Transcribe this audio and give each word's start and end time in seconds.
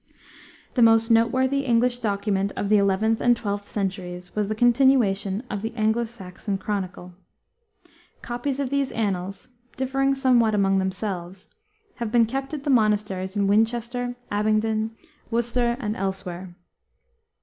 The 0.73 0.81
most 0.81 1.11
noteworthy 1.11 1.59
English 1.59 1.99
document 1.99 2.51
of 2.55 2.69
the 2.69 2.77
11th 2.77 3.21
and 3.21 3.37
12th 3.39 3.67
centuries 3.67 4.35
was 4.35 4.47
the 4.47 4.55
continuation 4.55 5.43
of 5.47 5.61
the 5.61 5.75
Anglo 5.75 6.05
Saxon 6.05 6.57
chronicle. 6.57 7.13
Copies 8.23 8.59
of 8.59 8.71
these 8.71 8.91
annals, 8.93 9.49
differing 9.77 10.15
somewhat 10.15 10.55
among 10.55 10.79
themselves, 10.79 11.49
had 11.97 12.11
been 12.11 12.25
kept 12.25 12.51
at 12.55 12.63
the 12.63 12.71
monasteries 12.71 13.37
in 13.37 13.45
Winchester, 13.45 14.15
Abingdon, 14.31 14.89
Worcester, 15.29 15.77
and 15.79 15.95
elsewhere. 15.95 16.55